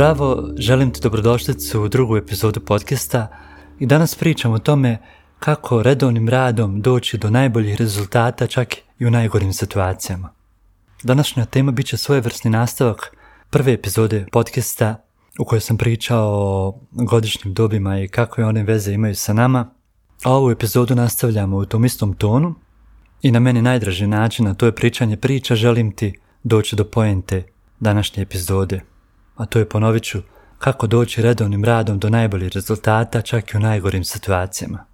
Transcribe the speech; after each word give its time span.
Zdravo, 0.00 0.48
želim 0.56 0.90
ti 0.90 1.00
dobrodošlicu 1.02 1.82
u 1.82 1.88
drugu 1.88 2.16
epizodu 2.16 2.60
podcasta 2.60 3.28
i 3.78 3.86
danas 3.86 4.14
pričam 4.14 4.52
o 4.52 4.58
tome 4.58 4.98
kako 5.38 5.82
redovnim 5.82 6.28
radom 6.28 6.80
doći 6.80 7.18
do 7.18 7.30
najboljih 7.30 7.76
rezultata 7.76 8.46
čak 8.46 8.74
i 8.98 9.06
u 9.06 9.10
najgorim 9.10 9.52
situacijama. 9.52 10.32
Današnja 11.02 11.44
tema 11.44 11.72
bit 11.72 11.86
će 11.86 11.96
svojevrsni 11.96 12.50
nastavak 12.50 13.16
prve 13.50 13.72
epizode 13.72 14.26
podcasta 14.32 14.96
u 15.38 15.44
kojoj 15.44 15.60
sam 15.60 15.76
pričao 15.76 16.28
o 16.30 16.80
godišnjim 16.90 17.54
dobima 17.54 17.98
i 17.98 18.08
kakve 18.08 18.44
one 18.44 18.62
veze 18.62 18.92
imaju 18.92 19.14
sa 19.14 19.32
nama, 19.32 19.70
a 20.24 20.32
ovu 20.32 20.50
epizodu 20.50 20.94
nastavljamo 20.94 21.56
u 21.56 21.64
tom 21.64 21.84
istom 21.84 22.14
tonu 22.14 22.54
i 23.22 23.30
na 23.30 23.40
meni 23.40 23.62
najdraži 23.62 24.06
način, 24.06 24.46
a 24.46 24.54
to 24.54 24.66
je 24.66 24.72
pričanje 24.72 25.16
priča, 25.16 25.54
želim 25.54 25.92
ti 25.92 26.18
doći 26.44 26.76
do 26.76 26.84
poente 26.84 27.42
današnje 27.80 28.22
epizode. 28.22 28.80
A 29.36 29.46
to 29.46 29.58
je 29.58 29.68
ponovit 29.68 30.02
ću 30.02 30.18
kako 30.58 30.86
doći 30.86 31.22
redovnim 31.22 31.64
radom 31.64 31.98
do 31.98 32.10
najboljih 32.10 32.52
rezultata 32.54 33.22
čak 33.22 33.54
i 33.54 33.56
u 33.56 33.60
najgorim 33.60 34.04
situacijama. 34.04 34.84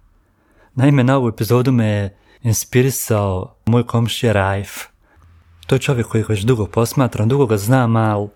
Naime, 0.75 1.03
na 1.03 1.17
ovu 1.17 1.29
epizodu 1.29 1.71
me 1.71 1.85
je 1.85 2.17
inspirisao 2.41 3.55
moj 3.65 3.87
komšija 3.87 4.33
Raif. 4.33 4.71
To 5.67 5.75
je 5.75 5.79
čovjek 5.79 6.07
koji 6.07 6.23
već 6.29 6.41
dugo 6.41 6.65
posmatram, 6.65 7.29
dugo 7.29 7.45
ga 7.45 7.57
znam, 7.57 7.95
ali 7.95 8.29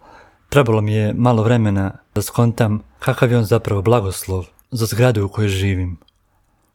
trebalo 0.49 0.81
mi 0.81 0.93
je 0.93 1.13
malo 1.13 1.43
vremena 1.43 1.91
da 2.15 2.21
skontam 2.21 2.83
kakav 2.99 3.31
je 3.31 3.37
on 3.37 3.43
zapravo 3.43 3.81
blagoslov 3.81 4.45
za 4.71 4.85
zgradu 4.85 5.25
u 5.25 5.29
kojoj 5.29 5.47
živim. 5.47 5.97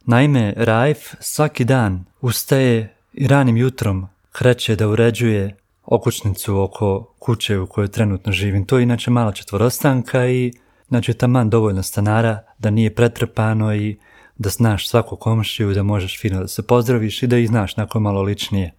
Naime, 0.04 0.54
Raif 0.56 1.14
svaki 1.20 1.64
dan 1.64 2.04
ustaje 2.20 2.96
i 3.12 3.26
ranim 3.26 3.56
jutrom 3.56 4.08
kreće 4.32 4.76
da 4.76 4.88
uređuje 4.88 5.56
okućnicu 5.86 6.60
oko 6.60 7.14
kuće 7.18 7.58
u 7.58 7.66
kojoj 7.66 7.88
trenutno 7.88 8.32
živim. 8.32 8.64
To 8.64 8.78
je 8.78 8.82
inače 8.82 9.10
mala 9.10 9.32
četvorostanka 9.32 10.26
i 10.26 10.52
znači 10.88 11.14
taman 11.14 11.50
dovoljno 11.50 11.82
stanara 11.82 12.42
da 12.58 12.70
nije 12.70 12.94
pretrpano 12.94 13.74
i 13.74 13.98
da 14.38 14.48
znaš 14.48 14.88
svaku 14.88 15.16
komšiju, 15.16 15.74
da 15.74 15.82
možeš 15.82 16.20
fino 16.20 16.40
da 16.40 16.48
se 16.48 16.62
pozdraviš 16.62 17.22
i 17.22 17.26
da 17.26 17.38
ih 17.38 17.48
znaš 17.48 17.76
nakon 17.76 18.02
malo 18.02 18.22
ličnije. 18.22 18.72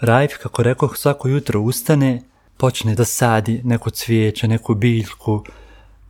Rajf, 0.00 0.32
kako 0.42 0.62
rekoh, 0.62 0.96
svako 0.96 1.28
jutro 1.28 1.60
ustane, 1.60 2.22
počne 2.56 2.94
da 2.94 3.04
sadi 3.04 3.60
neku 3.64 3.90
cvijeće, 3.90 4.48
neku 4.48 4.74
biljku, 4.74 5.44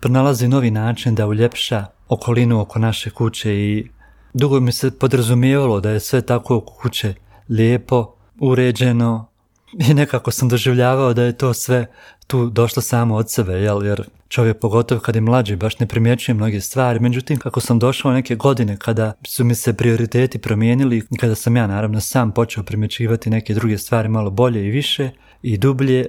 pronalazi 0.01 0.49
novi 0.49 0.71
način 0.71 1.15
da 1.15 1.27
uljepša 1.27 1.87
okolinu 2.09 2.61
oko 2.61 2.79
naše 2.79 3.11
kuće 3.11 3.55
i 3.55 3.89
dugo 4.35 4.61
mi 4.61 4.73
se 4.73 4.99
podrazumijevalo 4.99 5.81
da 5.81 5.91
je 5.91 6.01
sve 6.01 6.23
tako 6.23 6.57
oko 6.57 6.73
kuće 6.75 7.15
lijepo, 7.49 8.15
uređeno 8.41 9.30
i 9.79 9.95
nekako 9.95 10.31
sam 10.31 10.49
doživljavao 10.49 11.15
da 11.15 11.23
je 11.23 11.39
to 11.39 11.55
sve 11.55 11.87
tu 12.27 12.51
došlo 12.51 12.83
samo 12.83 13.15
od 13.15 13.31
sebe, 13.31 13.53
jel, 13.53 13.87
jer 13.87 14.03
čovjek 14.29 14.59
pogotovo 14.61 15.01
kad 15.01 15.15
je 15.15 15.21
mlađi 15.21 15.57
baš 15.57 15.79
ne 15.79 15.87
primjećuje 15.87 16.35
mnoge 16.35 16.61
stvari, 16.61 17.01
međutim 17.01 17.37
kako 17.37 17.61
sam 17.61 17.79
došao 17.79 18.13
neke 18.13 18.35
godine 18.35 18.77
kada 18.77 19.13
su 19.27 19.45
mi 19.45 19.55
se 19.55 19.73
prioriteti 19.73 20.39
promijenili, 20.39 21.07
kada 21.21 21.35
sam 21.35 21.57
ja 21.57 21.67
naravno 21.67 22.01
sam 22.01 22.33
počeo 22.33 22.63
primjećivati 22.63 23.31
neke 23.31 23.55
druge 23.55 23.79
stvari 23.79 24.09
malo 24.09 24.31
bolje 24.31 24.67
i 24.67 24.71
više 24.71 25.11
i 25.43 25.59
dublje, 25.59 26.07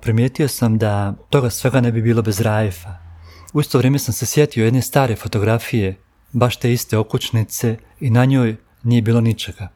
primijetio 0.00 0.48
sam 0.48 0.78
da 0.78 1.14
toga 1.30 1.50
svega 1.50 1.80
ne 1.80 1.92
bi 1.92 2.02
bilo 2.02 2.22
bez 2.22 2.40
Rajfa. 2.40 2.94
U 3.52 3.60
isto 3.60 3.78
vrijeme 3.78 3.98
sam 3.98 4.14
se 4.14 4.26
sjetio 4.26 4.64
jedne 4.64 4.82
stare 4.82 5.16
fotografije, 5.16 5.96
baš 6.32 6.56
te 6.56 6.72
iste 6.72 6.98
okućnice 6.98 7.76
i 8.00 8.10
na 8.10 8.24
njoj 8.24 8.56
nije 8.82 9.02
bilo 9.02 9.20
ničega. 9.20 9.68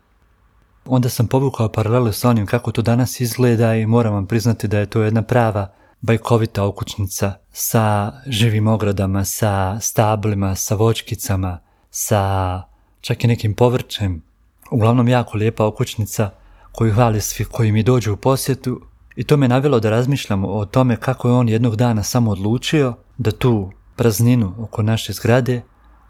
Onda 0.91 1.09
sam 1.09 1.27
povukao 1.27 1.69
paralelu 1.69 2.13
s 2.13 2.25
onim 2.25 2.47
kako 2.47 2.73
to 2.73 2.83
danas 2.83 3.21
izgleda 3.21 3.75
i 3.75 3.87
moram 3.87 4.15
vam 4.15 4.27
priznati 4.27 4.69
da 4.69 4.79
je 4.79 4.87
to 4.87 5.03
jedna 5.03 5.23
prava 5.23 5.73
bajkovita 6.01 6.65
okućnica 6.65 7.33
sa 7.53 8.13
živim 8.27 8.67
ogradama, 8.67 9.25
sa 9.25 9.81
stablima, 9.81 10.55
sa 10.55 10.75
vočkicama, 10.75 11.59
sa 11.91 12.63
čak 13.01 13.25
i 13.25 13.27
nekim 13.27 13.55
povrćem. 13.55 14.23
Uglavnom 14.71 15.09
jako 15.09 15.39
lijepa 15.39 15.67
okućnica 15.67 16.31
koju 16.73 16.95
hvali 16.95 17.21
svi 17.21 17.45
koji 17.45 17.73
mi 17.73 17.83
dođu 17.83 18.13
u 18.13 18.17
posjetu 18.17 18.81
i 19.17 19.25
to 19.25 19.37
me 19.37 19.49
navelo 19.49 19.81
da 19.81 19.91
razmišljam 19.91 20.45
o 20.45 20.65
tome 20.65 20.97
kako 20.97 21.29
je 21.29 21.35
on 21.35 21.49
jednog 21.49 21.77
dana 21.77 22.03
samo 22.03 22.31
odlučio 22.31 22.95
da 23.19 23.31
tu 23.31 23.73
prazninu 23.97 24.55
oko 24.59 24.83
naše 24.83 25.13
zgrade 25.13 25.63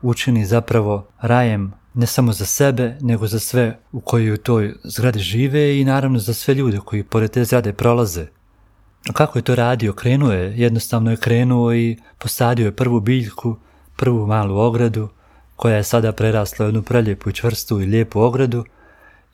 učini 0.02 0.46
zapravo 0.46 1.06
rajem 1.20 1.72
ne 1.98 2.06
samo 2.06 2.32
za 2.32 2.46
sebe, 2.46 2.96
nego 3.00 3.26
za 3.26 3.38
sve 3.38 3.78
u 3.92 4.00
koji 4.00 4.32
u 4.32 4.36
toj 4.36 4.74
zgradi 4.84 5.18
žive 5.18 5.80
i 5.80 5.84
naravno 5.84 6.18
za 6.18 6.34
sve 6.34 6.54
ljude 6.54 6.78
koji 6.84 7.02
pored 7.02 7.30
te 7.30 7.44
zgrade 7.44 7.72
prolaze. 7.72 8.26
Kako 9.12 9.38
je 9.38 9.42
to 9.42 9.54
radio? 9.54 9.92
Krenuo 9.92 10.32
je, 10.32 10.58
jednostavno 10.58 11.10
je 11.10 11.16
krenuo 11.16 11.74
i 11.74 11.96
posadio 12.18 12.66
je 12.66 12.76
prvu 12.76 13.00
biljku, 13.00 13.56
prvu 13.96 14.26
malu 14.26 14.58
ogradu, 14.58 15.08
koja 15.56 15.76
je 15.76 15.84
sada 15.84 16.12
prerasla 16.12 16.64
u 16.64 16.68
jednu 16.68 16.82
preljepu 16.82 17.30
i 17.30 17.32
čvrstu 17.32 17.80
i 17.80 17.86
lijepu 17.86 18.20
ogradu 18.20 18.64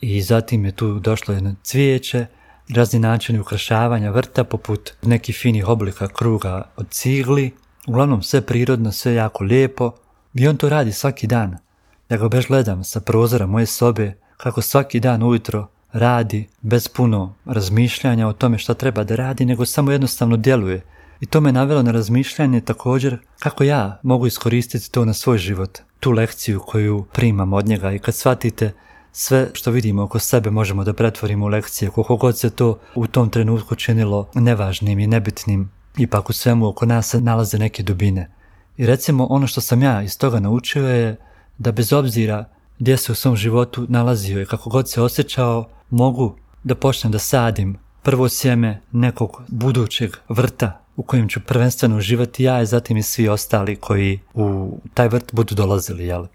i 0.01 0.23
zatim 0.23 0.65
je 0.65 0.73
tu 0.73 0.99
došlo 0.99 1.35
jedno 1.35 1.55
cvijeće, 1.63 2.27
razni 2.69 2.99
načini 2.99 3.39
ukrašavanja 3.39 4.11
vrta 4.11 4.45
poput 4.45 4.93
nekih 5.03 5.37
finih 5.37 5.69
oblika 5.69 6.09
kruga 6.09 6.71
od 6.77 6.89
cigli, 6.91 7.51
uglavnom 7.87 8.23
sve 8.23 8.41
prirodno, 8.41 8.93
sve 8.93 9.15
jako 9.15 9.45
lijepo 9.45 9.93
i 10.35 10.49
on 10.49 10.57
to 10.57 10.69
radi 10.69 10.93
svaki 10.93 11.27
dan. 11.27 11.64
Ja 12.09 12.17
ga 12.17 12.29
baš 12.29 12.49
gledam 12.49 12.85
sa 12.85 13.01
prozora 13.01 13.47
moje 13.47 13.67
sobe 13.67 14.13
kako 14.37 14.63
svaki 14.63 15.01
dan 15.01 15.23
ujutro 15.23 15.67
radi 15.93 16.49
bez 16.61 16.89
puno 16.89 17.35
razmišljanja 17.45 18.29
o 18.29 18.33
tome 18.33 18.59
šta 18.59 18.75
treba 18.75 19.05
da 19.05 19.17
radi, 19.17 19.45
nego 19.45 19.67
samo 19.67 19.93
jednostavno 19.93 20.37
djeluje. 20.37 20.83
I 21.21 21.27
to 21.27 21.41
me 21.41 21.53
navelo 21.53 21.83
na 21.83 21.91
razmišljanje 21.91 22.61
također 22.61 23.19
kako 23.39 23.65
ja 23.65 24.01
mogu 24.03 24.27
iskoristiti 24.27 24.91
to 24.91 25.05
na 25.05 25.13
svoj 25.13 25.39
život, 25.39 25.79
tu 26.01 26.11
lekciju 26.11 26.61
koju 26.61 27.05
primam 27.13 27.53
od 27.53 27.67
njega 27.67 27.93
i 27.93 27.99
kad 27.99 28.15
shvatite 28.15 28.73
sve 29.13 29.51
što 29.53 29.71
vidimo 29.71 30.03
oko 30.03 30.19
sebe 30.19 30.51
možemo 30.51 30.85
da 30.85 30.93
pretvorimo 30.93 31.47
u 31.47 31.49
lekcije, 31.49 31.91
koliko 31.91 32.17
god 32.17 32.39
se 32.39 32.51
to 32.51 32.79
u 32.95 33.07
tom 33.07 33.31
trenutku 33.31 33.75
činilo 33.75 34.29
nevažnim 34.35 34.99
i 34.99 35.07
nebitnim, 35.07 35.71
ipak 35.99 36.31
u 36.31 36.33
svemu 36.33 36.69
oko 36.69 36.87
nas 36.87 37.09
se 37.09 37.21
nalaze 37.21 37.59
neke 37.59 37.83
dubine. 37.83 38.31
I 38.77 38.87
recimo 38.87 39.27
ono 39.31 39.47
što 39.47 39.61
sam 39.61 39.83
ja 39.83 40.03
iz 40.03 40.19
toga 40.19 40.41
naučio 40.41 40.89
je 40.89 41.17
da 41.59 41.73
bez 41.73 41.93
obzira 41.93 42.45
gdje 42.79 42.97
se 42.97 43.13
u 43.13 43.15
svom 43.15 43.37
životu 43.37 43.87
nalazio 43.89 44.43
i 44.43 44.47
kako 44.47 44.71
god 44.71 44.91
se 44.91 45.03
osjećao, 45.03 45.69
mogu 45.91 46.37
da 46.65 46.75
počnem 46.75 47.13
da 47.13 47.19
sadim 47.19 47.79
prvo 48.03 48.29
sjeme 48.29 48.81
nekog 48.93 49.43
budućeg 49.49 50.17
vrta 50.29 50.81
u 50.97 51.03
kojem 51.03 51.29
ću 51.29 51.41
prvenstveno 51.47 51.97
uživati 51.97 52.45
ja 52.45 52.63
i 52.63 52.67
zatim 52.67 52.97
i 52.97 53.03
svi 53.03 53.29
ostali 53.29 53.77
koji 53.77 54.21
u 54.35 54.79
taj 54.95 55.09
vrt 55.09 55.35
budu 55.35 55.55
dolazili, 55.55 56.05
jel? 56.05 56.27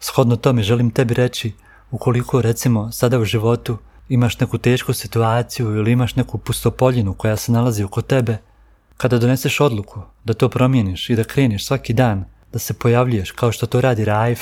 Shodno 0.00 0.36
tome 0.36 0.62
želim 0.62 0.90
tebi 0.90 1.14
reći, 1.14 1.52
ukoliko 1.90 2.42
recimo 2.42 2.92
sada 2.92 3.18
u 3.18 3.24
životu 3.24 3.78
imaš 4.08 4.40
neku 4.40 4.58
tešku 4.58 4.92
situaciju 4.92 5.76
ili 5.76 5.92
imaš 5.92 6.16
neku 6.16 6.38
pustopoljinu 6.38 7.14
koja 7.14 7.36
se 7.36 7.52
nalazi 7.52 7.84
oko 7.84 8.02
tebe, 8.02 8.38
kada 8.96 9.18
doneseš 9.18 9.60
odluku 9.60 10.00
da 10.24 10.34
to 10.34 10.48
promijeniš 10.48 11.10
i 11.10 11.16
da 11.16 11.24
kreniš 11.24 11.66
svaki 11.66 11.92
dan 11.92 12.24
da 12.56 12.60
se 12.60 12.74
pojavljuješ 12.74 13.30
kao 13.30 13.52
što 13.52 13.66
to 13.66 13.80
radi 13.80 14.04
Raif, 14.04 14.40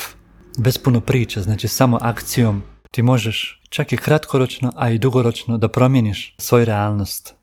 bez 0.59 0.79
puno 0.79 1.01
priča, 1.01 1.41
znači 1.43 1.69
samo 1.69 1.99
akcijom, 2.01 2.63
ti 2.91 3.03
možeš 3.03 3.61
čak 3.69 3.93
i 3.93 3.97
kratkoročno, 3.97 4.73
a 4.77 4.91
i 4.91 4.99
dugoročno 4.99 5.59
da 5.59 5.69
promijeniš 5.69 6.35
svoju 6.39 6.65
realnost. 6.65 7.35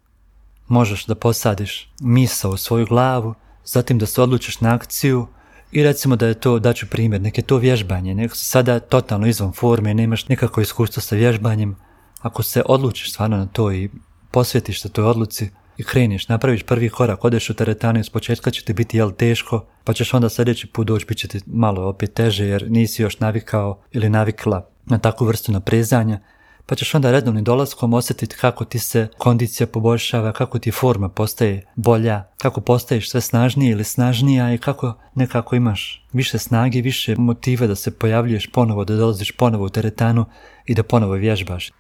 Možeš 0.68 1.06
da 1.06 1.16
posadiš 1.16 1.90
misao 2.00 2.52
u 2.52 2.58
svoju 2.58 2.86
glavu, 2.86 3.34
zatim 3.66 4.00
da 4.00 4.06
se 4.06 4.22
odlučiš 4.22 4.62
na 4.62 4.74
akciju 4.76 5.28
i 5.72 5.84
recimo 5.84 6.16
da 6.16 6.28
je 6.28 6.40
to, 6.40 6.60
daću 6.60 6.88
primjer, 6.88 7.22
neke 7.22 7.42
to 7.42 7.58
vježbanje, 7.58 8.16
nek 8.16 8.36
si 8.36 8.46
sada 8.46 8.80
totalno 8.80 9.28
izvan 9.28 9.52
forme 9.52 9.94
nemaš 9.94 10.28
nikako 10.28 10.62
iskustvo 10.62 11.02
sa 11.02 11.16
vježbanjem, 11.16 11.76
ako 12.22 12.44
se 12.44 12.64
odlučiš 12.66 13.12
stvarno 13.12 13.38
na 13.38 13.46
to 13.46 13.72
i 13.72 13.90
posvjetiš 14.32 14.82
se 14.82 14.90
toj 14.90 15.04
odluci, 15.04 15.50
i 15.78 15.84
kreniš, 15.84 16.28
napraviš 16.28 16.64
prvi 16.64 16.90
korak, 16.90 17.26
odeš 17.26 17.50
u 17.50 17.54
teretanu 17.54 18.00
i 18.00 18.04
s 18.04 18.10
početka 18.10 18.52
će 18.52 18.64
ti 18.64 18.74
biti 18.74 18.98
jel 18.98 19.12
teško, 19.12 19.66
pa 19.84 19.94
ćeš 19.94 20.14
onda 20.14 20.30
sljedeći 20.30 20.68
put 20.68 20.88
doći 20.88 21.06
bit 21.06 21.18
će 21.18 21.28
ti 21.28 21.40
malo 21.46 21.90
opet 21.90 22.14
teže 22.14 22.46
jer 22.46 22.72
nisi 22.72 23.02
još 23.02 23.20
navikao 23.20 23.82
ili 23.92 24.10
navikla 24.10 24.70
na 24.86 24.98
takvu 24.98 25.26
vrstu 25.26 25.52
naprezanja, 25.52 26.20
pa 26.66 26.76
ćeš 26.76 26.96
onda 26.96 27.12
redovnim 27.12 27.44
dolaskom 27.44 27.94
osjetiti 27.94 28.36
kako 28.36 28.66
ti 28.66 28.80
se 28.80 29.08
kondicija 29.18 29.68
poboljšava, 29.68 30.32
kako 30.32 30.60
ti 30.60 30.72
forma 30.72 31.10
postaje 31.10 31.66
bolja, 31.76 32.24
kako 32.38 32.62
postaješ 32.62 33.10
sve 33.10 33.22
snažniji 33.22 33.70
ili 33.70 33.84
snažnija 33.84 34.54
i 34.54 34.58
kako 34.58 34.94
nekako 35.16 35.56
imaš 35.56 36.08
više 36.14 36.38
snage, 36.38 36.82
više 36.82 37.16
motive 37.16 37.68
da 37.68 37.76
se 37.76 37.98
pojavljuješ 37.98 38.52
ponovo, 38.52 38.86
da 38.86 38.96
dolaziš 38.96 39.32
ponovo 39.32 39.66
u 39.66 39.70
teretanu 39.70 40.26
i 40.66 40.76
da 40.76 40.84
ponovo 40.84 41.14
vježbaš. 41.14 41.72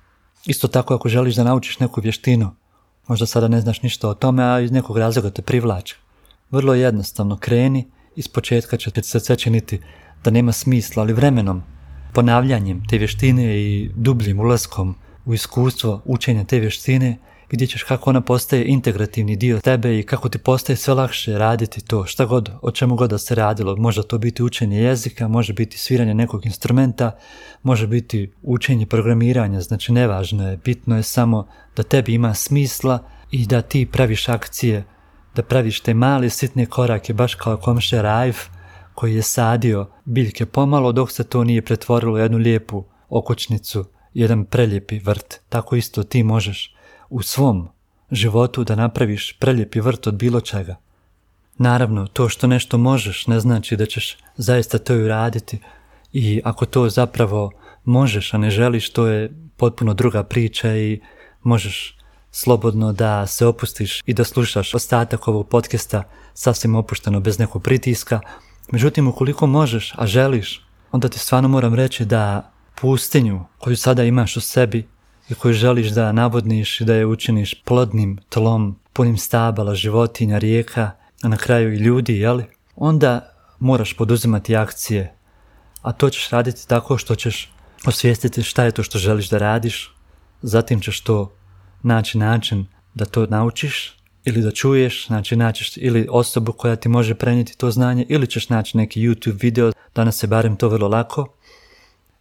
Isto 0.45 0.67
tako 0.67 0.95
ako 0.95 1.09
želiš 1.09 1.35
da 1.35 1.43
naučiš 1.43 1.79
neku 1.79 2.01
vještinu, 2.01 2.55
Možda 3.11 3.25
sada 3.25 3.47
ne 3.47 3.61
znaš 3.61 3.81
ništa 3.81 4.09
o 4.09 4.13
tome, 4.13 4.43
a 4.43 4.59
iz 4.59 4.71
nekog 4.71 4.97
razloga 4.97 5.29
te 5.29 5.41
privlači. 5.41 5.95
Vrlo 6.51 6.73
jednostavno 6.73 7.37
kreni, 7.37 7.87
iz 8.15 8.27
početka 8.27 8.77
će 8.77 8.91
te 8.91 9.03
sve 9.03 9.35
činiti 9.35 9.79
da 10.23 10.31
nema 10.31 10.51
smisla, 10.51 11.03
ali 11.03 11.13
vremenom, 11.13 11.63
ponavljanjem 12.13 12.83
te 12.89 12.97
vještine 12.97 13.59
i 13.59 13.91
dubljim 13.95 14.39
ulaskom 14.39 14.95
u 15.25 15.33
iskustvo 15.33 16.01
učenja 16.05 16.43
te 16.43 16.59
vještine 16.59 17.17
vidjet 17.51 17.69
ćeš 17.69 17.83
kako 17.83 18.09
ona 18.09 18.21
postaje 18.21 18.65
integrativni 18.65 19.35
dio 19.35 19.59
tebe 19.59 19.99
i 19.99 20.03
kako 20.03 20.29
ti 20.29 20.37
postaje 20.37 20.77
sve 20.77 20.93
lakše 20.93 21.37
raditi 21.37 21.81
to, 21.81 22.05
šta 22.05 22.25
god, 22.25 22.49
o 22.61 22.71
čemu 22.71 22.95
god 22.95 23.09
da 23.09 23.17
se 23.17 23.35
radilo. 23.35 23.75
Može 23.75 24.03
to 24.03 24.17
biti 24.17 24.43
učenje 24.43 24.81
jezika, 24.81 25.27
može 25.27 25.53
biti 25.53 25.77
sviranje 25.77 26.13
nekog 26.13 26.45
instrumenta, 26.45 27.17
može 27.63 27.87
biti 27.87 28.31
učenje 28.41 28.85
programiranja, 28.85 29.61
znači 29.61 29.91
nevažno 29.91 30.49
je, 30.49 30.57
bitno 30.57 30.97
je 30.97 31.03
samo 31.03 31.47
da 31.75 31.83
tebi 31.83 32.13
ima 32.13 32.33
smisla 32.33 32.99
i 33.31 33.45
da 33.45 33.61
ti 33.61 33.85
praviš 33.91 34.29
akcije, 34.29 34.83
da 35.35 35.43
praviš 35.43 35.79
te 35.79 35.93
male 35.93 36.29
sitne 36.29 36.65
korake, 36.65 37.13
baš 37.13 37.35
kao 37.35 37.57
komše 37.57 38.01
Rajf, 38.01 38.37
koji 38.93 39.15
je 39.15 39.21
sadio 39.21 39.89
biljke 40.05 40.45
pomalo 40.45 40.91
dok 40.91 41.11
se 41.11 41.23
to 41.23 41.43
nije 41.43 41.61
pretvorilo 41.61 42.13
u 42.13 42.17
jednu 42.17 42.37
lijepu 42.37 42.83
okućnicu, 43.09 43.85
jedan 44.13 44.45
preljepi 44.45 44.99
vrt. 44.99 45.39
Tako 45.49 45.75
isto 45.75 46.03
ti 46.03 46.23
možeš 46.23 46.75
u 47.11 47.21
svom 47.21 47.69
životu 48.11 48.63
da 48.63 48.75
napraviš 48.75 49.37
preljepi 49.39 49.81
vrt 49.81 50.07
od 50.07 50.15
bilo 50.15 50.41
čega. 50.41 50.75
Naravno, 51.57 52.07
to 52.07 52.29
što 52.29 52.47
nešto 52.47 52.77
možeš 52.77 53.27
ne 53.27 53.39
znači 53.39 53.75
da 53.75 53.85
ćeš 53.85 54.17
zaista 54.37 54.77
to 54.77 54.95
i 54.95 55.07
raditi 55.07 55.59
i 56.13 56.41
ako 56.43 56.65
to 56.65 56.89
zapravo 56.89 57.51
možeš, 57.83 58.33
a 58.33 58.37
ne 58.37 58.49
želiš, 58.49 58.89
to 58.89 59.07
je 59.07 59.31
potpuno 59.57 59.93
druga 59.93 60.23
priča 60.23 60.75
i 60.75 61.01
možeš 61.43 61.97
slobodno 62.31 62.93
da 62.93 63.27
se 63.27 63.45
opustiš 63.45 64.01
i 64.05 64.13
da 64.13 64.23
slušaš 64.23 64.73
ostatak 64.73 65.27
ovog 65.27 65.49
podcasta 65.49 66.03
sasvim 66.33 66.75
opušteno 66.75 67.19
bez 67.19 67.39
nekog 67.39 67.63
pritiska. 67.63 68.19
Međutim, 68.71 69.07
ukoliko 69.07 69.47
možeš, 69.47 69.93
a 69.97 70.07
želiš, 70.07 70.65
onda 70.91 71.09
ti 71.09 71.19
stvarno 71.19 71.49
moram 71.49 71.75
reći 71.75 72.05
da 72.05 72.51
pustinju 72.81 73.45
koju 73.57 73.77
sada 73.77 74.03
imaš 74.03 74.37
u 74.37 74.41
sebi 74.41 74.87
i 75.31 75.35
koju 75.35 75.53
želiš 75.53 75.89
da 75.89 76.11
navodniš 76.11 76.81
i 76.81 76.85
da 76.85 76.95
je 76.95 77.05
učiniš 77.05 77.63
plodnim 77.65 78.19
tlom, 78.29 78.79
punim 78.93 79.17
stabala, 79.17 79.75
životinja, 79.75 80.37
rijeka, 80.37 80.91
a 81.23 81.27
na 81.27 81.37
kraju 81.37 81.73
i 81.73 81.77
ljudi, 81.77 82.17
jeli? 82.17 82.45
Onda 82.75 83.33
moraš 83.59 83.93
poduzimati 83.93 84.55
akcije, 84.55 85.15
a 85.81 85.91
to 85.91 86.09
ćeš 86.09 86.29
raditi 86.29 86.67
tako 86.67 86.97
što 86.97 87.15
ćeš 87.15 87.53
osvijestiti 87.85 88.43
šta 88.43 88.63
je 88.63 88.71
to 88.71 88.83
što 88.83 88.99
želiš 88.99 89.29
da 89.29 89.37
radiš, 89.37 89.95
zatim 90.41 90.81
ćeš 90.81 91.01
to 91.01 91.33
naći 91.83 92.17
način 92.17 92.65
da 92.93 93.05
to 93.05 93.25
naučiš 93.25 93.97
ili 94.23 94.41
da 94.41 94.51
čuješ, 94.51 95.07
znači 95.07 95.35
naćiš 95.35 95.77
ili 95.77 96.07
osobu 96.09 96.53
koja 96.53 96.75
ti 96.75 96.89
može 96.89 97.15
prenijeti 97.15 97.57
to 97.57 97.71
znanje 97.71 98.05
ili 98.09 98.27
ćeš 98.27 98.49
naći 98.49 98.77
neki 98.77 99.01
YouTube 99.01 99.41
video, 99.41 99.71
danas 99.95 100.23
je 100.23 100.27
barem 100.27 100.55
to 100.55 100.69
vrlo 100.69 100.87
lako 100.87 101.27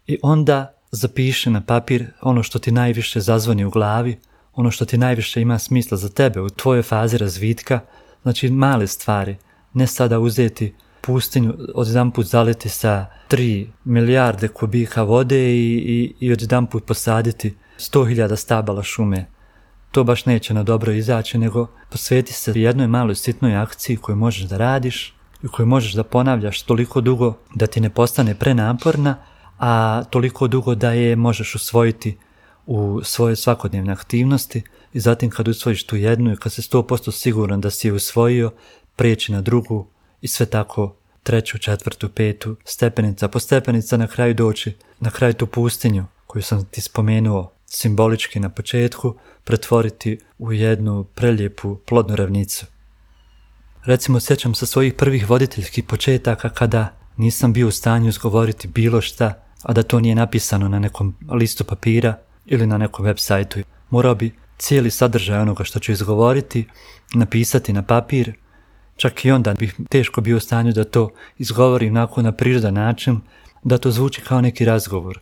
i 0.07 0.19
onda 0.23 0.80
zapiši 0.91 1.51
na 1.51 1.61
papir 1.61 2.07
ono 2.23 2.43
što 2.43 2.59
ti 2.59 2.73
najviše 2.73 3.21
zazvoni 3.21 3.65
u 3.65 3.71
glavi, 3.71 4.19
ono 4.55 4.71
što 4.71 4.85
ti 4.85 4.99
najviše 4.99 5.41
ima 5.41 5.59
smisla 5.59 5.97
za 5.97 6.09
tebe 6.09 6.41
u 6.41 6.51
tvojoj 6.51 6.83
fazi 6.83 7.19
razvitka, 7.19 7.81
znači 8.23 8.51
male 8.51 8.87
stvari, 8.87 9.37
ne 9.73 9.87
sada 9.87 10.19
uzeti 10.19 10.75
pustinju, 11.01 11.55
od 11.75 11.87
put 12.15 12.27
zaleti 12.27 12.69
sa 12.69 13.07
3 13.31 13.67
milijarde 13.85 14.49
kubika 14.49 15.03
vode 15.03 15.55
i, 15.55 15.75
i, 15.77 16.27
i 16.27 16.33
od 16.33 16.69
put 16.71 16.87
posaditi 16.87 17.55
100.000 17.79 18.37
stabala 18.37 18.83
šume. 18.83 19.27
To 19.91 20.05
baš 20.05 20.27
neće 20.27 20.55
na 20.55 20.63
dobro 20.63 20.93
izaći, 20.93 21.39
nego 21.39 21.67
posveti 21.91 22.33
se 22.33 22.53
jednoj 22.55 22.87
maloj 22.87 23.15
sitnoj 23.15 23.57
akciji 23.57 23.97
koju 23.97 24.17
možeš 24.17 24.43
da 24.43 24.57
radiš 24.57 25.15
i 25.43 25.49
koju 25.49 25.67
možeš 25.67 25.93
da 25.93 26.05
ponavljaš 26.05 26.63
toliko 26.63 27.01
dugo 27.01 27.35
da 27.55 27.67
ti 27.67 27.81
ne 27.81 27.91
postane 27.91 28.35
prenaporna, 28.35 29.17
a 29.61 30.05
toliko 30.11 30.49
dugo 30.49 30.75
da 30.75 30.93
je 30.93 31.17
možeš 31.17 31.55
usvojiti 31.55 32.17
u 32.67 33.01
svoje 33.05 33.37
svakodnevne 33.37 33.93
aktivnosti 33.93 34.63
i 34.93 35.01
zatim 35.01 35.31
kad 35.31 35.49
usvojiš 35.49 35.87
tu 35.87 35.97
jednu 35.97 36.33
i 36.33 36.37
kad 36.37 36.53
si 36.53 36.63
100% 36.63 37.13
siguran 37.13 37.61
da 37.61 37.71
si 37.71 37.89
je 37.89 37.93
usvojio, 37.93 38.51
prijeći 38.97 39.33
na 39.33 39.41
drugu 39.41 39.87
i 40.21 40.29
sve 40.29 40.47
tako 40.47 40.97
treću, 41.23 41.59
četvrtu, 41.59 42.09
petu, 42.09 42.57
stepenica 42.65 43.29
po 43.29 43.41
stepenica 43.41 43.97
na 43.97 44.07
kraju 44.07 44.35
doći, 44.35 44.73
na 45.01 45.11
kraju 45.11 45.35
tu 45.35 45.47
pustinju 45.47 46.05
koju 46.27 46.43
sam 46.43 46.65
ti 46.65 46.81
spomenuo 46.81 47.53
simbolički 47.67 48.41
na 48.41 48.49
početku, 48.49 49.15
pretvoriti 49.45 50.19
u 50.39 50.53
jednu 50.53 51.05
prelijepu 51.05 51.77
plodnu 51.87 52.17
ravnicu. 52.17 52.67
Recimo, 53.85 54.21
sjećam 54.21 54.55
sa 54.55 54.67
svojih 54.67 54.95
prvih 54.95 55.31
voditeljskih 55.31 55.85
početaka 55.85 56.49
kada 56.49 56.93
nisam 57.17 57.53
bio 57.53 57.69
u 57.69 57.71
stanju 57.71 58.09
izgovoriti 58.09 58.69
bilo 58.69 59.01
šta 59.01 59.50
a 59.63 59.73
da 59.73 59.83
to 59.83 60.01
nije 60.01 60.15
napisano 60.15 60.69
na 60.69 60.79
nekom 60.79 61.15
listu 61.31 61.65
papira 61.65 62.19
ili 62.47 62.67
na 62.67 62.79
nekom 62.79 63.05
web 63.05 63.19
sajtu. 63.19 63.61
Morao 63.91 64.15
bi 64.15 64.33
cijeli 64.59 64.91
sadržaj 64.91 65.39
onoga 65.39 65.65
što 65.65 65.79
ću 65.79 65.93
izgovoriti 65.93 66.69
napisati 67.15 67.73
na 67.73 67.83
papir, 67.83 68.33
čak 68.97 69.25
i 69.25 69.31
onda 69.31 69.55
bih 69.55 69.75
teško 69.89 70.21
bio 70.21 70.37
u 70.37 70.41
stanju 70.41 70.73
da 70.73 70.85
to 70.85 71.11
izgovorim 71.39 71.97
onako 71.97 72.23
na 72.23 72.33
prirodan 72.33 72.75
način, 72.75 73.21
da 73.63 73.79
to 73.79 73.91
zvuči 73.91 74.21
kao 74.21 74.41
neki 74.41 74.65
razgovor. 74.65 75.21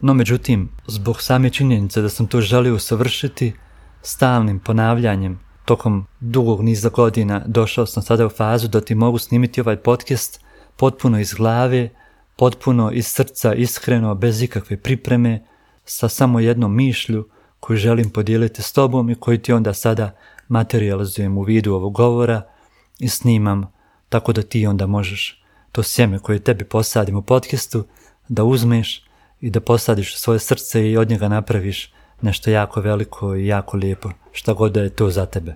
No 0.00 0.14
međutim, 0.14 0.68
zbog 0.86 1.22
same 1.22 1.50
činjenice 1.50 2.02
da 2.02 2.08
sam 2.08 2.26
to 2.26 2.40
želio 2.40 2.74
usavršiti, 2.74 3.52
stalnim 4.02 4.58
ponavljanjem 4.58 5.40
tokom 5.64 6.06
dugog 6.20 6.62
niza 6.62 6.88
godina 6.88 7.42
došao 7.46 7.86
sam 7.86 8.02
sada 8.02 8.26
u 8.26 8.28
fazu 8.28 8.68
da 8.68 8.80
ti 8.80 8.94
mogu 8.94 9.18
snimiti 9.18 9.60
ovaj 9.60 9.76
podcast 9.76 10.40
potpuno 10.76 11.20
iz 11.20 11.34
glave, 11.34 11.88
potpuno 12.36 12.90
iz 12.90 13.06
srca, 13.06 13.54
iskreno, 13.54 14.14
bez 14.14 14.42
ikakve 14.42 14.76
pripreme, 14.76 15.44
sa 15.84 16.08
samo 16.08 16.40
jednom 16.40 16.76
mišlju 16.76 17.28
koju 17.60 17.76
želim 17.76 18.10
podijeliti 18.10 18.62
s 18.62 18.72
tobom 18.72 19.10
i 19.10 19.14
koji 19.14 19.38
ti 19.38 19.52
onda 19.52 19.74
sada 19.74 20.16
materializujem 20.48 21.38
u 21.38 21.42
vidu 21.42 21.74
ovog 21.74 21.92
govora 21.92 22.42
i 22.98 23.08
snimam 23.08 23.72
tako 24.08 24.32
da 24.32 24.42
ti 24.42 24.66
onda 24.66 24.86
možeš 24.86 25.44
to 25.72 25.82
sjeme 25.82 26.18
koje 26.18 26.38
tebi 26.38 26.64
posadim 26.64 27.16
u 27.16 27.22
podcastu 27.22 27.84
da 28.28 28.44
uzmeš 28.44 29.04
i 29.40 29.50
da 29.50 29.60
posadiš 29.60 30.14
u 30.14 30.18
svoje 30.18 30.38
srce 30.38 30.90
i 30.90 30.96
od 30.96 31.10
njega 31.10 31.28
napraviš 31.28 31.92
nešto 32.20 32.50
jako 32.50 32.80
veliko 32.80 33.36
i 33.36 33.46
jako 33.46 33.76
lijepo, 33.76 34.10
šta 34.32 34.52
god 34.52 34.72
da 34.72 34.82
je 34.82 34.90
to 34.90 35.10
za 35.10 35.26
tebe. 35.26 35.54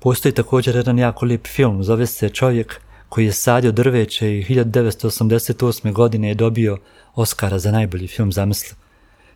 Postoji 0.00 0.32
također 0.32 0.76
jedan 0.76 0.98
jako 0.98 1.26
lijep 1.26 1.46
film, 1.46 1.84
zove 1.84 2.06
se 2.06 2.28
Čovjek 2.28 2.80
koji 3.12 3.24
je 3.24 3.32
sadio 3.32 3.72
drveće 3.72 4.38
i 4.38 4.44
1988. 4.44 5.92
godine 5.92 6.28
je 6.28 6.34
dobio 6.34 6.78
Oscara 7.14 7.58
za 7.58 7.70
najbolji 7.70 8.06
film 8.06 8.32
zamisli. 8.32 8.76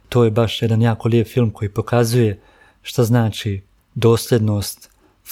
To 0.09 0.25
je 0.25 0.31
baš 0.31 0.63
jedan 0.63 0.83
jako 0.83 1.09
lijep 1.09 1.29
film 1.29 1.51
koji 1.51 1.69
pokazuje 1.69 2.41
šta 2.83 3.05
znači 3.05 3.63
dosljednost, 3.95 4.91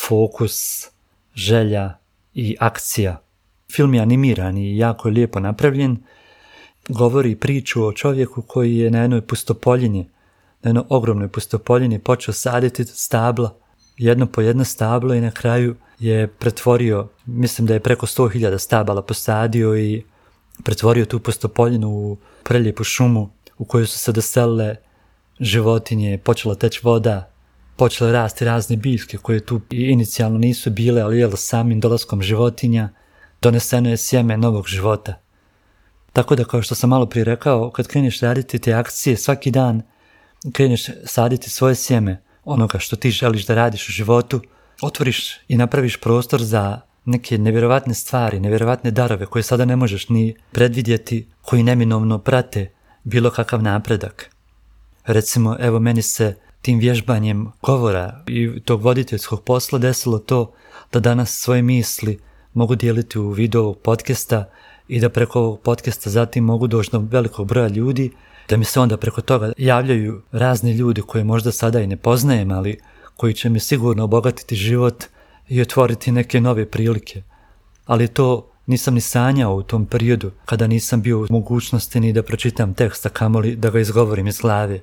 fokus, 0.09 0.87
želja 1.35 1.99
i 2.35 2.57
akcija. 2.61 3.23
Film 3.73 3.95
je 3.95 4.01
animiran 4.01 4.59
i 4.59 4.77
jako 4.77 5.09
je 5.09 5.13
lijepo 5.13 5.41
napravljen. 5.41 5.97
Govori 6.89 7.37
priču 7.37 7.85
o 7.85 7.93
čovjeku 7.93 8.43
koji 8.43 8.77
je 8.77 8.91
na 8.91 9.03
jednoj 9.03 9.21
pustopoljini, 9.21 10.09
na 10.63 10.69
jednoj 10.69 10.85
ogromnoj 10.89 11.29
pustopoljini 11.29 11.99
počeo 11.99 12.35
saditi 12.35 12.85
stabla, 12.85 13.57
jedno 13.97 14.27
po 14.27 14.41
jedno 14.41 14.65
stablo 14.65 15.15
i 15.15 15.21
na 15.21 15.31
kraju 15.31 15.77
je 15.99 16.27
pretvorio, 16.29 17.09
mislim 17.27 17.67
da 17.67 17.75
je 17.75 17.81
preko 17.81 18.07
100.000 18.07 18.59
stabala 18.59 19.03
posadio 19.03 19.77
i 19.77 20.03
pretvorio 20.65 21.05
tu 21.05 21.21
pustopoljinu 21.21 21.89
u 21.89 22.17
preljepu 22.45 22.85
šumu 22.85 23.31
u 23.59 23.65
kojoj 23.65 23.87
su 23.87 23.99
se 23.99 24.13
doselile 24.13 24.77
životinje, 25.41 26.19
počela 26.19 26.55
teći 26.55 26.81
voda, 26.83 27.31
počele 27.77 28.13
rasti 28.13 28.45
razne 28.45 28.77
biljke 28.77 29.19
koje 29.19 29.41
tu 29.41 29.61
inicijalno 29.71 30.39
nisu 30.39 30.71
bile, 30.71 31.03
ali 31.03 31.19
jel 31.19 31.33
samim 31.37 31.81
dolaskom 31.81 32.23
životinja 32.23 32.89
doneseno 33.43 33.91
je 33.91 33.97
sjeme 33.97 34.37
novog 34.37 34.67
života. 34.69 35.15
Tako 36.13 36.37
da 36.37 36.45
kao 36.45 36.63
što 36.63 36.75
sam 36.75 36.91
malo 36.91 37.07
prije 37.07 37.25
rekao, 37.25 37.71
kad 37.71 37.87
kreneš 37.87 38.21
raditi 38.21 38.59
te 38.59 38.73
akcije 38.73 39.17
svaki 39.17 39.51
dan, 39.51 39.83
kreneš 40.53 40.87
saditi 41.05 41.51
svoje 41.51 41.75
sjeme 41.75 42.23
onoga 42.45 42.79
što 42.79 42.97
ti 42.97 43.11
želiš 43.11 43.47
da 43.47 43.55
radiš 43.55 43.89
u 43.89 43.93
životu, 43.93 44.41
otvoriš 44.83 45.40
i 45.49 45.57
napraviš 45.57 46.00
prostor 46.00 46.43
za 46.43 46.81
neke 47.04 47.38
nevjerovatne 47.38 47.95
stvari, 47.95 48.40
nevjerovatne 48.40 48.90
darove 48.90 49.26
koje 49.26 49.43
sada 49.43 49.64
ne 49.64 49.76
možeš 49.76 50.09
ni 50.09 50.37
predvidjeti, 50.52 51.28
koji 51.43 51.62
neminovno 51.62 52.19
prate 52.19 52.73
bilo 53.04 53.31
kakav 53.31 53.62
napredak. 53.62 54.31
Recimo, 55.07 55.57
evo 55.61 55.81
meni 55.81 56.02
se 56.02 56.37
tim 56.62 56.78
vježbanjem 56.78 57.52
govora 57.62 58.23
i 58.26 58.61
tog 58.61 58.83
voditeljskog 58.83 59.45
posla 59.45 59.78
desilo 59.78 60.19
to 60.19 60.52
da 60.93 61.00
danas 61.00 61.40
svoje 61.40 61.62
misli 61.62 62.19
mogu 62.54 62.75
dijeliti 62.75 63.19
u 63.19 63.31
vidu 63.31 63.61
ovog 63.61 63.78
podcasta 63.78 64.50
i 64.88 65.00
da 65.00 65.09
preko 65.09 65.40
ovog 65.40 65.61
podcasta 65.61 66.11
zatim 66.11 66.45
mogu 66.45 66.66
doći 66.66 66.90
do 66.93 66.99
velikog 66.99 67.49
broja 67.49 67.69
ljudi, 67.69 68.11
da 68.49 68.57
mi 68.57 68.64
se 68.64 68.81
onda 68.81 68.97
preko 68.97 69.21
toga 69.21 69.52
javljaju 69.59 70.23
razni 70.33 70.73
ljudi 70.73 71.02
koje 71.02 71.25
možda 71.25 71.52
sada 71.52 71.81
i 71.81 71.87
ne 71.87 71.97
poznajem, 71.97 72.50
ali 72.50 72.78
koji 73.16 73.35
će 73.35 73.49
mi 73.49 73.61
sigurno 73.61 74.04
obogatiti 74.04 74.56
život 74.56 75.04
i 75.49 75.61
otvoriti 75.61 76.12
neke 76.12 76.40
nove 76.40 76.71
prilike. 76.71 77.23
Ali 77.87 78.09
to 78.09 78.50
nisam 78.66 78.94
ni 78.94 79.00
sanjao 79.00 79.54
u 79.54 79.62
tom 79.62 79.87
periodu 79.87 80.30
kada 80.44 80.66
nisam 80.66 81.02
bio 81.02 81.21
u 81.21 81.26
mogućnosti 81.30 82.00
ni 82.00 82.12
da 82.12 82.23
pročitam 82.23 82.75
tekst, 82.75 83.06
a 83.06 83.09
kamoli 83.09 83.56
da 83.56 83.71
ga 83.71 83.80
izgovorim 83.80 84.26
iz 84.26 84.38
glave. 84.38 84.80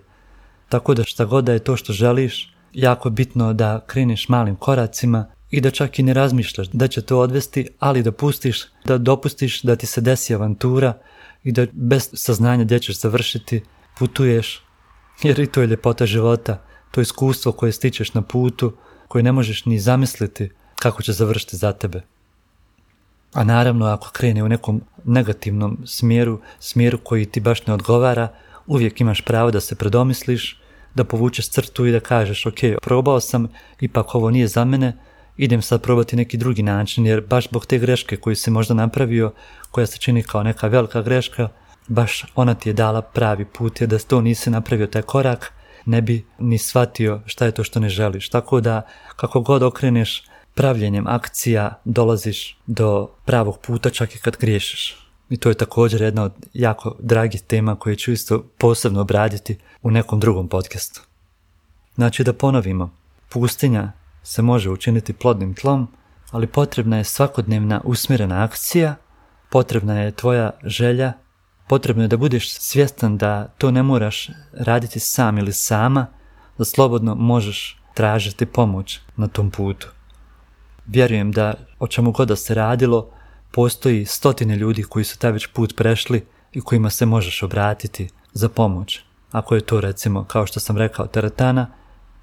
Tako 0.69 0.93
da 0.93 1.03
šta 1.03 1.25
god 1.25 1.43
da 1.43 1.53
je 1.53 1.59
to 1.59 1.77
što 1.77 1.93
želiš, 1.93 2.53
jako 2.73 3.09
bitno 3.09 3.53
da 3.53 3.79
kreneš 3.87 4.29
malim 4.29 4.55
koracima 4.55 5.25
i 5.49 5.61
da 5.61 5.71
čak 5.71 5.99
i 5.99 6.03
ne 6.03 6.13
razmišljaš 6.13 6.67
da 6.73 6.87
će 6.87 7.01
to 7.01 7.19
odvesti, 7.19 7.67
ali 7.79 8.03
da 8.03 8.11
pustiš, 8.11 8.65
da 8.85 8.97
dopustiš 8.97 9.61
da 9.61 9.75
ti 9.75 9.85
se 9.85 10.01
desi 10.01 10.35
avantura 10.35 10.93
i 11.43 11.51
da 11.51 11.65
bez 11.71 12.09
saznanja 12.13 12.63
gdje 12.63 12.79
ćeš 12.79 13.01
završiti 13.01 13.61
putuješ, 13.97 14.63
jer 15.23 15.39
i 15.39 15.47
to 15.47 15.61
je 15.61 15.67
ljepota 15.67 16.05
života, 16.05 16.65
to 16.91 17.01
iskustvo 17.01 17.51
koje 17.51 17.71
stičeš 17.71 18.13
na 18.13 18.21
putu, 18.21 18.73
koje 19.07 19.23
ne 19.23 19.31
možeš 19.31 19.65
ni 19.65 19.79
zamisliti 19.79 20.49
kako 20.75 21.03
će 21.03 21.13
završiti 21.13 21.57
za 21.57 21.71
tebe. 21.73 22.01
A 23.33 23.43
naravno 23.43 23.85
ako 23.85 24.09
krene 24.11 24.43
u 24.43 24.49
nekom 24.49 24.81
negativnom 25.05 25.77
smjeru, 25.85 26.39
smjeru 26.59 26.97
koji 27.03 27.25
ti 27.25 27.39
baš 27.39 27.67
ne 27.67 27.73
odgovara, 27.73 28.27
uvijek 28.67 29.01
imaš 29.01 29.21
pravo 29.21 29.51
da 29.51 29.61
se 29.61 29.75
predomisliš, 29.75 30.61
da 30.95 31.03
povučeš 31.03 31.49
crtu 31.49 31.85
i 31.85 31.91
da 31.91 31.99
kažeš 31.99 32.45
ok, 32.45 32.59
probao 32.81 33.19
sam, 33.19 33.47
ipak 33.79 34.15
ovo 34.15 34.31
nije 34.31 34.47
za 34.47 34.65
mene, 34.65 34.97
idem 35.37 35.61
sad 35.61 35.81
probati 35.81 36.15
neki 36.15 36.37
drugi 36.37 36.63
način, 36.63 37.05
jer 37.05 37.21
baš 37.21 37.47
zbog 37.47 37.65
te 37.65 37.79
greške 37.79 38.17
koju 38.17 38.35
si 38.35 38.51
možda 38.51 38.73
napravio, 38.73 39.33
koja 39.71 39.87
se 39.87 39.97
čini 39.97 40.23
kao 40.23 40.43
neka 40.43 40.67
velika 40.67 41.01
greška, 41.01 41.49
baš 41.87 42.25
ona 42.35 42.53
ti 42.53 42.69
je 42.69 42.73
dala 42.73 43.01
pravi 43.01 43.45
put, 43.45 43.81
jer 43.81 43.89
da 43.89 43.99
to 43.99 44.21
nisi 44.21 44.49
napravio 44.49 44.87
taj 44.87 45.01
korak, 45.01 45.53
ne 45.85 46.01
bi 46.01 46.25
ni 46.39 46.57
shvatio 46.57 47.21
šta 47.25 47.45
je 47.45 47.51
to 47.51 47.63
što 47.63 47.79
ne 47.79 47.89
želiš. 47.89 48.29
Tako 48.29 48.61
da, 48.61 48.81
kako 49.15 49.41
god 49.41 49.63
okreneš 49.63 50.23
pravljenjem 50.53 51.07
akcija, 51.07 51.81
dolaziš 51.85 52.57
do 52.65 53.09
pravog 53.25 53.59
puta 53.59 53.89
čak 53.89 54.15
i 54.15 54.19
kad 54.19 54.37
griješiš. 54.37 54.97
I 55.29 55.37
to 55.37 55.49
je 55.49 55.55
također 55.55 56.01
jedna 56.01 56.23
od 56.23 56.33
jako 56.53 56.95
dragih 56.99 57.41
tema 57.41 57.75
koje 57.75 57.95
ću 57.95 58.11
isto 58.11 58.43
posebno 58.57 59.01
obraditi 59.01 59.57
u 59.81 59.91
nekom 59.91 60.19
drugom 60.19 60.47
podcastu. 60.47 61.01
Znači 61.95 62.23
da 62.23 62.33
ponovimo, 62.33 62.97
pustinja 63.29 63.91
se 64.23 64.41
može 64.41 64.69
učiniti 64.69 65.13
plodnim 65.13 65.55
tlom, 65.55 65.87
ali 66.31 66.47
potrebna 66.47 66.97
je 66.97 67.03
svakodnevna 67.03 67.81
usmjerena 67.83 68.43
akcija, 68.43 68.95
potrebna 69.49 70.01
je 70.01 70.11
tvoja 70.11 70.51
želja, 70.63 71.13
potrebno 71.71 72.03
je 72.03 72.07
da 72.07 72.17
budeš 72.17 72.53
svjestan 72.53 73.17
da 73.17 73.47
to 73.57 73.71
ne 73.71 73.83
moraš 73.83 74.29
raditi 74.53 74.99
sam 74.99 75.37
ili 75.37 75.53
sama, 75.53 76.07
da 76.57 76.65
slobodno 76.65 77.15
možeš 77.15 77.77
tražiti 77.93 78.45
pomoć 78.45 78.99
na 79.15 79.27
tom 79.27 79.51
putu. 79.51 79.87
Vjerujem 80.87 81.31
da 81.31 81.53
o 81.79 81.87
čemu 81.87 82.11
god 82.11 82.27
da 82.27 82.35
se 82.35 82.55
radilo, 82.55 83.09
postoji 83.51 84.05
stotine 84.05 84.55
ljudi 84.55 84.83
koji 84.83 85.05
su 85.05 85.19
taj 85.19 85.31
već 85.31 85.47
put 85.47 85.75
prešli 85.75 86.25
i 86.53 86.61
kojima 86.61 86.89
se 86.89 87.05
možeš 87.05 87.43
obratiti 87.43 88.09
za 88.33 88.49
pomoć. 88.49 88.99
Ako 89.31 89.55
je 89.55 89.61
to 89.61 89.81
recimo, 89.81 90.23
kao 90.23 90.45
što 90.45 90.59
sam 90.59 90.77
rekao, 90.77 91.07
teretana, 91.07 91.67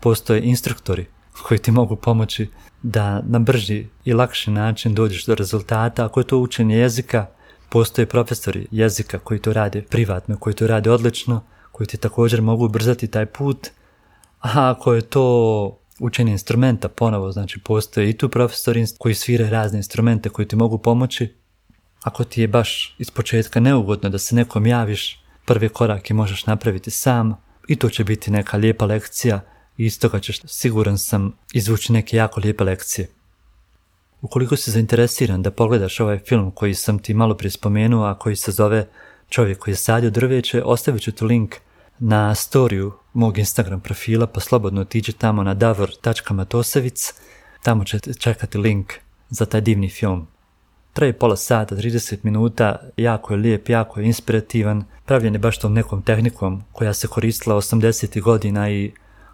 postoje 0.01 0.43
instruktori 0.43 1.07
koji 1.43 1.59
ti 1.59 1.71
mogu 1.71 1.97
pomoći 1.97 2.49
da 2.83 3.23
na 3.23 3.39
brži 3.39 3.87
i 4.05 4.13
lakši 4.13 4.51
način 4.51 4.95
dođeš 4.95 5.27
do 5.27 5.35
rezultata. 5.35 6.05
Ako 6.05 6.21
je 6.21 6.27
to 6.27 6.39
učenje 6.39 6.77
jezika, 6.77 7.27
postoje 7.69 8.07
profesori 8.07 8.67
jezika 8.71 9.19
koji 9.19 9.41
to 9.41 9.53
rade 9.53 9.83
privatno, 9.83 10.37
koji 10.37 10.55
to 10.55 10.67
rade 10.67 10.91
odlično, 10.91 11.45
koji 11.73 11.87
ti 11.87 11.97
također 11.97 12.43
mogu 12.43 12.65
ubrzati 12.65 13.07
taj 13.07 13.27
put. 13.27 13.69
A 14.41 14.71
ako 14.71 14.95
je 14.95 15.03
to 15.03 15.79
učenje 15.99 16.33
instrumenta 16.33 16.89
ponovo, 16.89 17.33
znači 17.33 17.61
postoje 17.61 18.11
i 18.11 18.17
tu 18.17 18.29
profesori 18.29 18.87
koji 18.99 19.15
svire 19.15 19.51
razne 19.51 19.79
instrumente 19.79 20.29
koji 20.29 20.49
ti 20.49 20.57
mogu 20.57 20.79
pomoći. 20.79 21.35
Ako 22.03 22.25
ti 22.25 22.41
je 22.41 22.49
baš 22.49 22.97
iz 22.99 23.11
početka 23.11 23.61
neugodno 23.61 24.09
da 24.09 24.19
se 24.19 24.35
nekom 24.35 24.67
javiš, 24.67 25.25
prvi 25.45 25.69
korak 25.69 26.11
je 26.11 26.15
možeš 26.15 26.47
napraviti 26.47 26.91
sam 26.91 27.37
i 27.69 27.77
to 27.77 27.91
će 27.91 28.05
biti 28.05 28.31
neka 28.31 28.57
lijepa 28.57 28.87
lekcija 28.87 29.41
i 29.77 29.85
iz 29.85 30.01
toga 30.01 30.21
ćeš, 30.21 30.41
siguran 30.47 30.99
sam, 30.99 31.33
izvući 31.53 31.93
neke 31.93 32.17
jako 32.17 32.41
lijepe 32.41 32.65
lekcije. 32.65 33.09
Ukoliko 34.23 34.57
si 34.57 34.71
zainteresiran 34.71 35.43
da 35.43 35.51
pogledaš 35.51 36.01
ovaj 36.01 36.19
film 36.19 36.51
koji 36.51 36.75
sam 36.75 36.99
ti 36.99 37.15
malo 37.15 37.35
prije 37.35 37.51
spomenuo, 37.51 38.07
a 38.07 38.19
koji 38.19 38.37
se 38.37 38.53
zove 38.53 38.87
Čovjek 39.29 39.59
koji 39.59 39.73
je 39.73 39.77
sadio 39.77 40.11
drveće, 40.11 40.63
ostavit 40.65 41.03
ću 41.03 41.13
tu 41.13 41.27
link 41.27 41.55
na 41.99 42.35
storiju 42.35 42.93
mog 43.13 43.39
Instagram 43.39 43.81
profila, 43.81 44.27
pa 44.27 44.41
slobodno 44.41 44.81
otiđi 44.81 45.13
tamo 45.13 45.43
na 45.43 45.55
davor.matosevic, 45.55 47.15
tamo 47.63 47.85
će 47.85 47.99
čekati 47.99 48.59
link 48.59 48.93
za 49.31 49.47
taj 49.47 49.61
divni 49.61 49.89
film. 49.89 50.27
Traje 50.93 51.13
pola 51.13 51.37
sata, 51.37 51.77
30 51.77 52.17
minuta, 52.23 52.77
jako 52.97 53.35
je 53.35 53.37
lijep, 53.37 53.69
jako 53.69 54.01
je 54.01 54.07
inspirativan, 54.07 54.85
pravljen 55.07 55.35
je 55.35 55.39
baš 55.39 55.59
tom 55.59 55.75
nekom 55.75 56.03
tehnikom 56.03 56.63
koja 56.73 56.95
se 56.95 57.09
koristila 57.09 57.57
80. 57.57 58.21
godina 58.21 58.71
i 58.71 58.93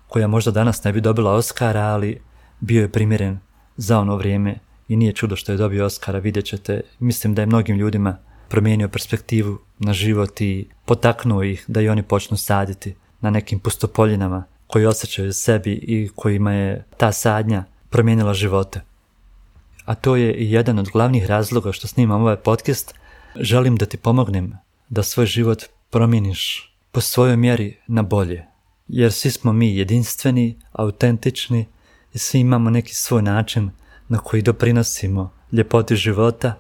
koja 0.09 0.27
možda 0.27 0.51
danas 0.51 0.85
ne 0.85 0.93
bi 0.93 1.01
dobila 1.01 1.33
Oscara, 1.33 1.81
ali 1.81 2.21
bio 2.61 2.83
je 2.83 2.93
primjeren 2.93 3.39
za 3.77 3.99
ono 3.99 4.17
vrijeme 4.17 4.59
i 4.89 4.97
nije 4.97 5.13
čudo 5.13 5.37
što 5.37 5.53
je 5.53 5.59
dobio 5.59 5.85
Oscara, 5.85 6.19
vidjet 6.19 6.45
ćete. 6.45 6.81
Mislim 6.99 7.35
da 7.35 7.43
je 7.43 7.47
mnogim 7.47 7.77
ljudima 7.77 8.19
promijenio 8.49 8.89
perspektivu 8.89 9.59
na 9.79 9.93
život 9.93 10.41
i 10.41 10.69
potaknuo 10.85 11.43
ih 11.43 11.65
da 11.67 11.81
i 11.81 11.89
oni 11.89 12.03
počnu 12.03 12.37
saditi 12.37 12.95
na 13.21 13.31
nekim 13.31 13.59
pustopoljinama 13.59 14.45
koji 14.67 14.87
osjećaju 14.87 15.33
sebi 15.33 15.73
i 15.73 16.09
kojima 16.15 16.53
je 16.53 16.85
ta 16.97 17.13
sadnja 17.13 17.65
promijenila 17.91 18.35
živote. 18.35 18.81
A 19.85 19.95
to 19.95 20.17
je 20.17 20.35
i 20.35 20.53
jedan 20.53 20.79
od 20.79 20.89
glavnih 20.89 21.27
razloga 21.27 21.73
što 21.73 21.87
snimam 21.87 22.21
ovaj 22.21 22.37
podcast. 22.37 22.95
Želim 23.37 23.77
da 23.77 23.87
ti 23.87 23.97
pomognem 23.97 24.53
da 24.89 25.03
svoj 25.03 25.27
život 25.27 25.65
promijeniš 25.91 26.75
po 26.93 27.01
svojoj 27.01 27.37
mjeri 27.37 27.77
na 27.87 28.03
bolje. 28.03 28.47
Jer 28.89 29.13
svi 29.13 29.31
smo 29.31 29.53
mi 29.53 29.77
jedinstveni, 29.77 30.59
autentični 30.73 31.67
i 32.13 32.19
svi 32.19 32.41
imamo 32.41 32.71
neki 32.71 32.95
svoj 32.95 33.23
način 33.23 33.71
na 34.09 34.19
koji 34.19 34.43
doprinosimo 34.43 35.33
ljepoti 35.53 35.97
života. 35.97 36.55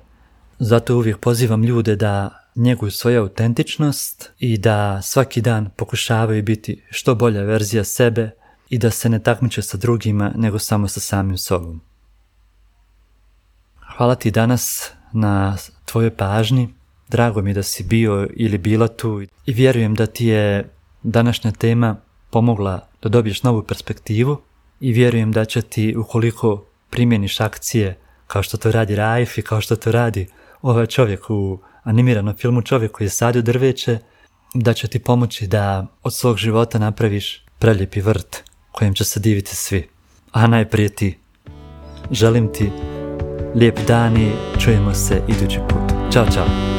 Zato 0.59 0.97
uvijek 0.97 1.19
pozivam 1.19 1.65
ljude 1.65 1.97
da 1.97 2.41
njeguju 2.55 2.91
svoju 2.91 3.21
autentičnost 3.21 4.31
i 4.39 4.59
da 4.59 5.03
svaki 5.03 5.41
dan 5.41 5.71
pokušavaju 5.77 6.43
biti 6.43 6.83
što 6.91 7.15
bolja 7.15 7.43
verzija 7.43 7.85
sebe 7.85 8.31
i 8.69 8.79
da 8.79 8.91
se 8.91 9.09
ne 9.09 9.19
takmiče 9.19 9.63
sa 9.63 9.77
drugima 9.77 10.33
nego 10.37 10.59
samo 10.59 10.89
sa 10.89 11.01
samim 11.01 11.39
sobom. 11.39 11.81
Hvala 13.97 14.15
ti 14.15 14.31
danas 14.31 14.91
na 15.13 15.57
tvojoj 15.85 16.17
pažnji. 16.17 16.75
Drago 17.09 17.43
mi 17.43 17.55
da 17.55 17.63
si 17.63 17.85
bio 17.85 18.29
ili 18.35 18.59
bila 18.59 18.89
tu 18.89 19.23
i 19.47 19.53
vjerujem 19.53 19.95
da 19.95 20.07
ti 20.07 20.27
je 20.27 20.71
današnja 21.03 21.53
tema 21.53 21.97
pomogla 22.31 22.89
da 23.03 23.09
dobiješ 23.09 23.43
novu 23.43 23.63
perspektivu 23.63 24.41
i 24.81 24.93
vjerujem 24.93 25.33
da 25.33 25.45
će 25.45 25.63
ti 25.63 25.97
ukoliko 25.97 26.65
primjeniš 26.91 27.41
akcije 27.41 27.99
kao 28.27 28.43
što 28.43 28.57
to 28.57 28.71
radi 28.71 28.97
Raif 28.97 29.39
i 29.39 29.43
kao 29.43 29.61
što 29.61 29.77
to 29.77 29.93
radi 29.93 30.27
ovaj 30.63 30.87
čovjek 30.87 31.31
u 31.31 31.59
animiranom 31.83 32.37
filmu 32.37 32.63
Čovjek 32.63 32.93
koji 32.93 33.07
je 33.07 33.11
sadio 33.11 33.43
drveće, 33.43 33.99
da 34.55 34.73
će 34.73 34.89
ti 34.89 34.99
pomoći 34.99 35.47
da 35.47 35.87
od 36.03 36.15
svog 36.15 36.37
života 36.37 36.79
napraviš 36.79 37.45
preljepi 37.59 38.01
vrt 38.01 38.43
kojem 38.73 38.95
će 38.95 39.05
se 39.05 39.21
diviti 39.21 39.57
svi. 39.57 39.89
A 40.33 40.47
najprije 40.47 40.89
ti. 40.89 41.19
Želim 42.11 42.53
ti 42.53 42.71
lijep 43.55 43.79
dan 43.87 44.17
i 44.17 44.31
čujemo 44.61 44.95
se 44.95 45.23
idući 45.29 45.59
put. 45.69 46.13
Ćao, 46.13 46.27
čao. 46.35 46.74